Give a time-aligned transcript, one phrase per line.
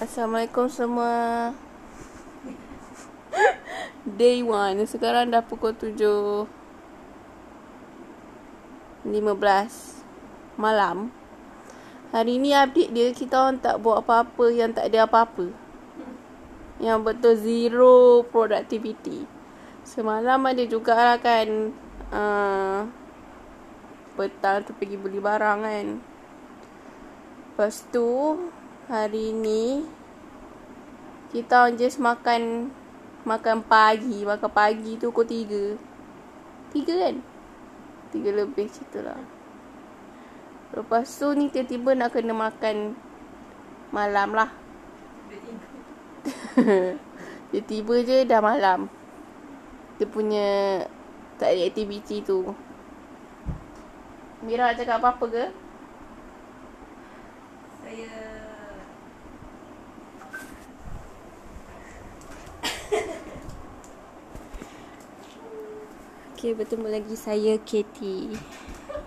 [0.00, 1.52] Assalamualaikum semua.
[4.08, 4.80] Day one.
[4.88, 6.48] Sekarang dah pukul tujuh.
[9.04, 10.00] Lima belas.
[10.56, 11.12] Malam.
[12.16, 15.52] Hari ni update dia kita orang tak buat apa-apa yang tak ada apa-apa.
[16.80, 19.28] Yang betul zero productivity.
[19.84, 21.76] Semalam ada juga lah kan.
[22.08, 22.88] Uh,
[24.16, 25.86] petang tu pergi beli barang kan.
[27.52, 28.08] Lepas tu
[28.90, 29.86] hari ni
[31.30, 32.74] kita orang just makan
[33.22, 34.26] makan pagi.
[34.26, 35.64] Makan pagi tu pukul tiga.
[36.74, 37.16] Tiga kan?
[38.10, 39.22] Tiga lebih cerita lah.
[40.74, 42.98] Lepas tu ni tiba-tiba nak kena makan
[43.94, 44.50] malam lah.
[47.54, 48.90] Tiba-tiba je dah malam.
[50.02, 50.46] Dia punya
[51.38, 52.42] tak ada aktiviti tu.
[54.42, 55.44] Mira cakap apa-apa ke?
[57.82, 58.39] Saya
[66.40, 68.32] Okay, bertemu lagi saya Katie.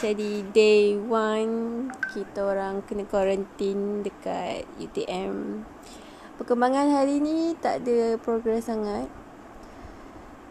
[0.00, 5.60] Jadi day one kita orang kena quarantine dekat UTM.
[6.40, 9.12] Perkembangan hari ni tak ada progress sangat.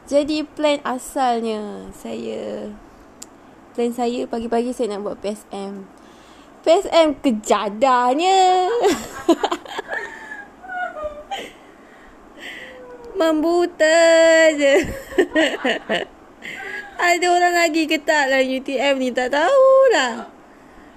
[0.06, 2.70] Jadi plan asalnya saya
[3.74, 5.82] plan saya pagi-pagi saya nak buat PSM.
[6.62, 8.70] PSM kejadahnya.
[13.18, 13.98] Membuta
[14.54, 16.14] je.
[16.98, 20.26] Ada orang lagi ke tak dalam UTM ni tak tahu lah.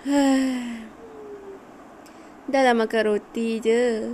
[2.51, 4.09] Dah lah makan roti je.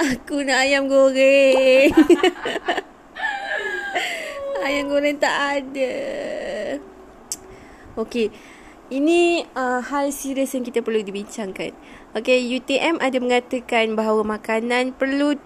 [0.00, 1.92] Aku nak ayam goreng.
[4.66, 5.94] ayam goreng tak ada.
[8.00, 8.32] Okey.
[8.90, 11.76] Ini uh, hal serius yang kita perlu dibincangkan.
[12.16, 15.38] Okey, UTM ada mengatakan bahawa makanan perlu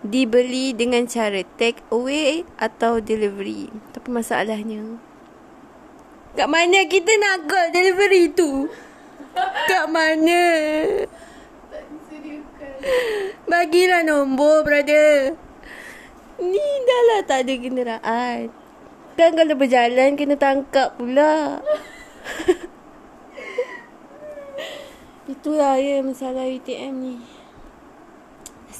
[0.00, 3.68] dibeli dengan cara take away atau delivery.
[3.92, 5.00] Tapi masalahnya
[6.30, 8.70] kat mana kita nak call delivery tu?
[9.68, 10.42] Kat mana?
[13.44, 15.36] Bagilah nombor, brother.
[16.40, 18.48] Ni dah lah tak ada kenderaan.
[19.20, 21.60] Kan kalau berjalan kena tangkap pula.
[25.30, 27.39] Itulah ya masalah UTM ni.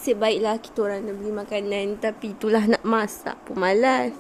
[0.01, 4.17] Nasib baiklah kita orang nak beli makanan Tapi itulah nak masak pun malas.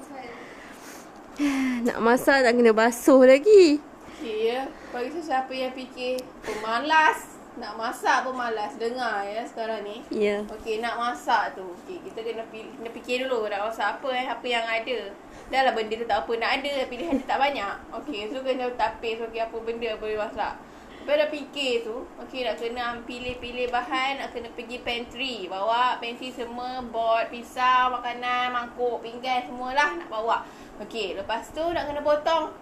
[1.89, 3.81] Nak masak nak kena basuh lagi.
[4.21, 4.69] Okay ya.
[4.93, 8.77] Bagi siapa yang fikir Pemalas Nak masak pun malas.
[8.77, 10.05] Dengar ya sekarang ni.
[10.13, 10.45] Ya.
[10.45, 10.53] Yeah.
[10.53, 11.65] Okay nak masak tu.
[11.89, 13.49] Okay, Kita kena, pilih, kena fikir dulu.
[13.49, 14.27] Nak masak apa eh?
[14.29, 15.17] Apa yang ada?
[15.49, 17.77] Dah lah benda tu tak apa Nak ada Pilihan dia tak banyak.
[18.05, 20.61] Okay so kena tapis Okay apa benda boleh masak
[21.01, 26.29] Lepas dah fikir tu Okay nak kena pilih-pilih bahan Nak kena pergi pantry Bawa pantry
[26.29, 30.45] semua Board, pisau, makanan, mangkuk, pinggan Semualah nak bawa
[30.85, 32.53] Okay lepas tu nak kena potong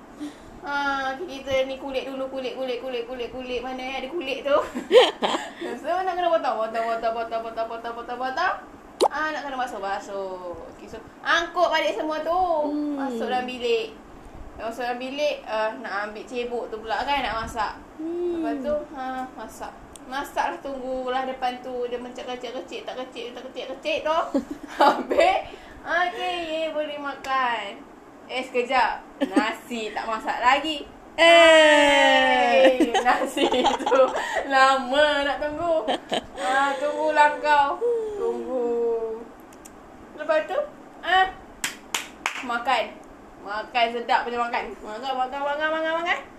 [0.58, 4.58] Ha, kita ni kulit dulu kulit kulit kulit kulit kulit mana yang ada kulit tu.
[5.80, 8.54] so nak kena potong potong potong potong potong potong potong potong.
[9.06, 10.58] Ah nak kena basuh-basuh.
[10.74, 12.34] Okay, so angkut balik semua tu.
[12.34, 12.98] Hmm.
[12.98, 13.94] Masuk dalam bilik.
[14.58, 17.72] Masuk dalam bilik uh, nak ambil cebok tu pula kan nak masak.
[18.02, 18.27] Hmm.
[18.48, 19.72] Lepas tu ha masak.
[20.08, 22.56] Masak lah tunggulah depan tu dia mencak-kecik
[22.88, 24.18] tak kecil tak kecil kecil tu.
[24.80, 25.52] Habis
[25.84, 27.76] okey boleh makan.
[28.24, 29.04] Eh sekejap.
[29.28, 30.88] Nasi tak masak lagi.
[31.20, 33.44] Eh, nasi
[33.84, 34.02] tu
[34.48, 35.84] lama nak tunggu.
[36.40, 37.76] Ah, tunggulah kau.
[38.16, 38.64] Tunggu.
[40.16, 40.56] Lepas tu,
[41.04, 41.28] ah,
[42.48, 42.84] makan.
[43.44, 44.72] Makan sedap punya makan.
[44.72, 46.37] Makan, makan, makan, makan, makan.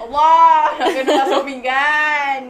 [0.00, 2.40] Allah, nak kena basuh pinggan.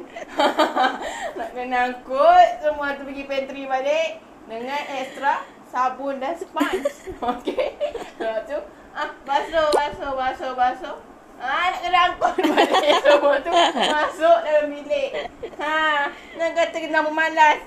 [1.39, 6.87] nak kena angkut semua tu pergi pantry balik dengan extra sabun dan sponge.
[7.35, 7.75] Okey.
[8.19, 8.59] Lepas tu,
[8.91, 10.97] Ah, basuh, basuh, basuh, basuh.
[11.41, 13.51] Ah, nak kena angkut balik semua tu.
[13.79, 15.11] Masuk dalam bilik.
[15.57, 17.65] Ha, nak kata kena malas.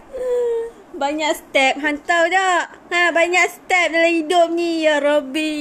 [0.93, 2.69] Banyak step hantar dah.
[2.93, 5.55] Ha, banyak step dalam hidup ni ya Rabbi.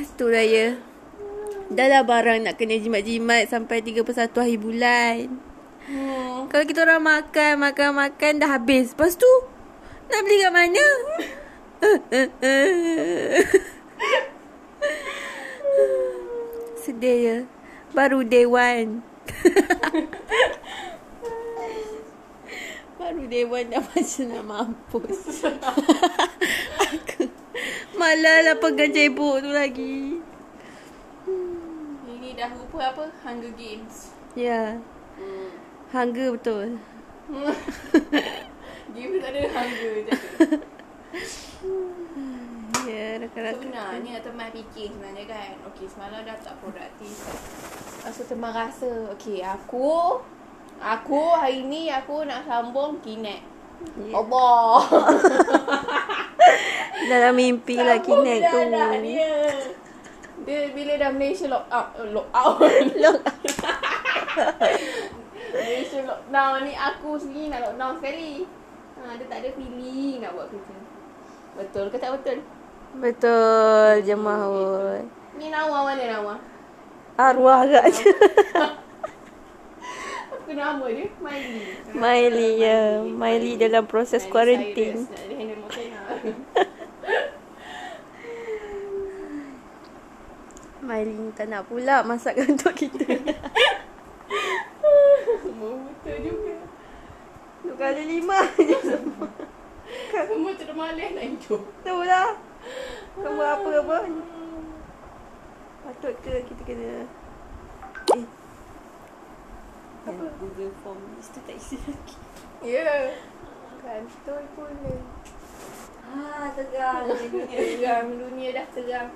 [0.00, 0.87] Itulah ya.
[1.68, 5.36] Dah lah barang nak kena jimat-jimat sampai 31 hari bulan.
[5.84, 6.48] Hmm.
[6.48, 8.96] Kalau kita orang makan, makan, makan dah habis.
[8.96, 9.28] Lepas tu,
[10.08, 10.86] nak beli kat mana?
[16.80, 17.38] Sedih ya.
[17.92, 19.04] Baru day one.
[22.96, 25.44] Baru day one dah macam nak mampus.
[26.88, 27.28] Aku
[28.00, 30.17] malah lah pegang cebok tu lagi.
[32.28, 33.08] Ini dah rupa apa?
[33.24, 34.12] Hunger Games.
[34.36, 34.44] Ya.
[34.44, 34.68] Yeah.
[35.16, 35.48] Hmm.
[35.88, 36.76] Hunger betul.
[38.92, 40.14] Game tak ada hunger je.
[42.88, 43.72] Ya, rakan-rakan.
[43.72, 45.56] Sebenarnya teman fikir sebenarnya kan.
[45.72, 47.16] Okey, semalam dah tak produktif.
[47.96, 50.20] Lepas tu teman rasa, okey, aku
[50.76, 53.40] aku hari ni aku nak sambung kinet.
[54.04, 54.20] Ya.
[54.20, 54.84] Allah.
[57.08, 58.58] Dalam mimpi lah Sambung Kinek dah tu.
[58.68, 59.32] anak Dia.
[60.48, 62.56] Dia bila dah Malaysia lock out, uh, lock out.
[63.04, 63.20] Look.
[65.52, 68.48] Malaysia lockdown ni aku sendiri nak lockdown sekali.
[68.96, 70.76] Ha, dia tak ada feeling nak buat kerja.
[71.52, 72.40] Betul ke tak betul?
[72.96, 75.04] Betul, jemaah oi.
[75.36, 76.40] Ni Nawa mana Nawa?
[77.20, 78.08] Arwah agaknya.
[80.32, 81.12] Apa nama dia?
[81.20, 81.92] Miley.
[81.92, 83.04] Miley ya.
[83.04, 85.04] Miley dalam proses Miley kuarantin.
[85.04, 86.64] Cyrus Nak handle Montana.
[90.88, 93.04] Miley tak nak pula masakkan untuk kita.
[95.44, 96.56] Betul juga.
[97.60, 99.28] Dua kali lima je semua.
[100.08, 101.60] Semua termalah nak hidup.
[101.84, 102.32] Tu lah.
[103.20, 103.98] Kamu apa apa?
[105.84, 107.04] Patut ke kita kena
[108.12, 108.26] Eh
[110.08, 110.24] Apa?
[110.36, 112.16] Google Form list tu tak isi lagi
[112.64, 112.84] Ya.
[112.84, 113.02] Yeah.
[113.84, 115.00] Kantoi pun dia.
[116.08, 119.08] Ah, tegang dunia Tegang dunia dah tegang.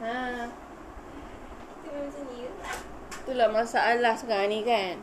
[0.00, 0.71] Ha.
[3.22, 4.98] Itulah masalah sekarang ni kan.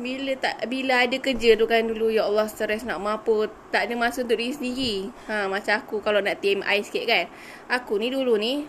[0.00, 3.94] Bila tak bila ada kerja tu kan dulu ya Allah stres nak mampu tak ada
[3.98, 4.94] masa untuk diri sendiri.
[5.28, 7.26] Ha macam aku kalau nak TMI sikit kan.
[7.68, 8.64] Aku ni dulu ni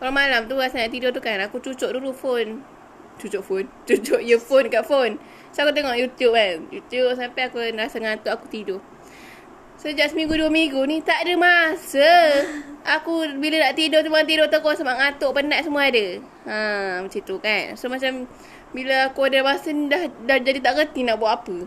[0.00, 2.64] kalau malam tu rasa nak tidur tu kan aku cucuk dulu phone.
[3.20, 3.66] Cucuk phone.
[3.90, 5.20] Cucuk earphone kat phone.
[5.52, 6.64] So aku tengok YouTube kan.
[6.72, 8.80] YouTube sampai aku rasa ngantuk aku tidur.
[9.82, 12.06] Sejak seminggu dua minggu ni tak ada masa.
[12.86, 16.22] Aku bila nak tidur tu tidur terus sebab ngantuk penat semua ada.
[16.46, 16.58] Ha
[17.02, 17.74] macam tu kan.
[17.74, 18.30] So macam
[18.70, 21.66] bila aku ada masa ni dah, dah jadi tak reti nak buat apa.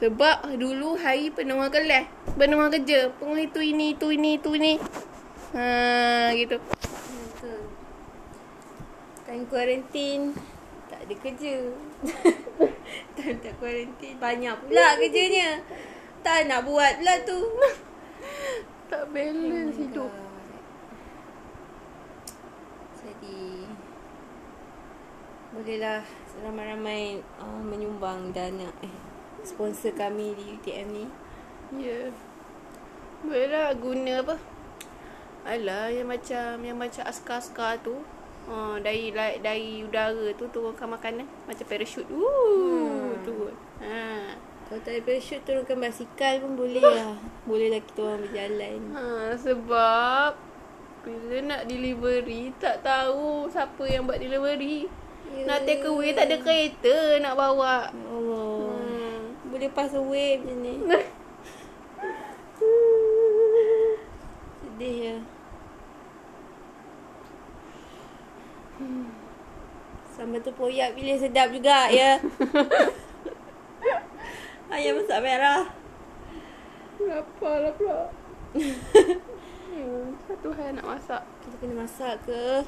[0.00, 2.08] Sebab dulu hari penuh dengan kelas.
[2.40, 3.00] Penuh dengan kerja.
[3.20, 4.72] Penuh itu ini, itu ini, itu ini.
[5.52, 6.56] Ha gitu.
[9.26, 10.30] Time kuarantin
[10.86, 11.54] Tak ada kerja
[13.42, 15.66] tak kuarantin Banyak pula kerjanya
[16.26, 17.38] Tak nak buat pula tu
[18.90, 20.10] Tak balance hidup.
[22.98, 23.62] Jadi
[25.54, 26.02] Bolehlah
[26.42, 28.90] Ramai-ramai uh, Menyumbang dana Eh
[29.46, 31.06] Sponsor kami di UTM ni
[31.78, 32.10] Ya.
[32.10, 32.10] Yeah.
[33.26, 34.36] Boleh lah guna apa?
[35.42, 37.98] Alah yang macam yang macam askar-askar tu.
[38.46, 42.06] Ha, dari like, dari udara tu turunkan makanan macam parachute.
[42.06, 43.26] Uh, Hmm.
[43.26, 43.50] tu.
[43.82, 44.38] Ha.
[44.66, 47.14] Kalau tak ada parachute Turunkan basikal pun boleh lah
[47.46, 49.02] Boleh lah kita orang berjalan Ha,
[49.38, 50.30] sebab
[51.06, 54.90] bila nak delivery tak tahu siapa yang buat delivery.
[55.30, 55.46] Ya.
[55.46, 57.94] Nak take away tak ada kereta nak bawa.
[57.94, 59.38] Allah Hmm.
[59.46, 60.82] Boleh pass away macam ni
[64.58, 65.16] Sedih ya
[68.76, 69.08] Hmm.
[70.10, 72.18] Sambal tu poyak pilih sedap juga ya
[74.76, 75.72] Ayam masak merah
[77.00, 78.12] Apa lah pula.
[79.72, 81.24] hmm, satu hari nak masak.
[81.40, 82.60] Kita kena masak ke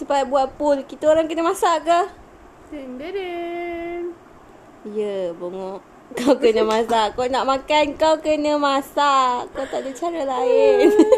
[0.00, 2.00] Cepat buat poll Kita orang kena masak ke
[2.72, 4.16] ding.
[4.88, 5.84] Ya bongok
[6.16, 10.88] Kau kena masak Kau nak makan Kau kena masak Kau tak ada cara lain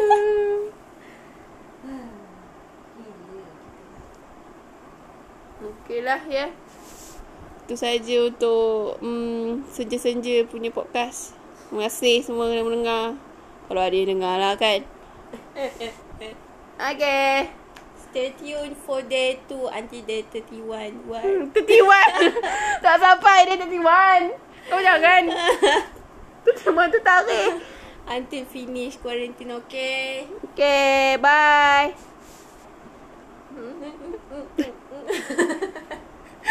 [5.65, 6.51] Okey lah ya.
[7.65, 11.33] Itu saja untuk mm, senja-senja punya podcast.
[11.65, 13.17] Terima kasih semua yang mendengar.
[13.65, 14.85] Kalau ada yang dengar lah kan.
[16.75, 17.47] Okay.
[17.95, 21.23] Stay tuned for day 2 Until day 31 What?
[21.23, 22.35] Hmm, 31.
[22.83, 24.35] tak sampai dia 31.
[24.67, 25.23] Kau jangan.
[26.45, 27.63] Tu cuma tu tarik.
[28.05, 31.95] Until finish quarantine okay Okay, bye.